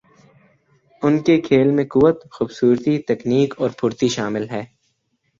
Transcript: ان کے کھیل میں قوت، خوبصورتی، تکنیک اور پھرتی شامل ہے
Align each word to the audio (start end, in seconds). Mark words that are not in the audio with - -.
ان 1.01 1.13
کے 1.23 1.35
کھیل 1.41 1.67
میں 1.71 1.85
قوت، 1.85 2.17
خوبصورتی، 2.31 2.93
تکنیک 3.07 3.53
اور 3.57 3.69
پھرتی 3.79 4.07
شامل 4.09 4.49
ہے 4.49 4.63